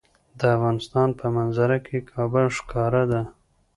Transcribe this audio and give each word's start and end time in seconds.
د 0.39 0.41
افغانستان 0.55 1.09
په 1.19 1.25
منظره 1.37 1.77
کې 1.85 2.07
کابل 2.11 2.45
ښکاره 2.57 3.03
ده. 3.11 3.21